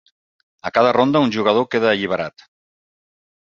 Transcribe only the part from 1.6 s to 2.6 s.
queda alliberat.